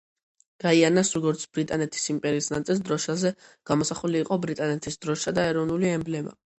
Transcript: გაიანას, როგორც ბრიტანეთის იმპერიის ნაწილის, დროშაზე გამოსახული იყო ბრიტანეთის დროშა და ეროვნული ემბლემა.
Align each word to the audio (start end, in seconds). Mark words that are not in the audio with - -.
გაიანას, 0.63 1.11
როგორც 1.17 1.43
ბრიტანეთის 1.57 2.07
იმპერიის 2.15 2.49
ნაწილის, 2.55 2.83
დროშაზე 2.89 3.35
გამოსახული 3.73 4.23
იყო 4.27 4.43
ბრიტანეთის 4.49 5.03
დროშა 5.07 5.39
და 5.41 5.49
ეროვნული 5.55 5.95
ემბლემა. 5.97 6.41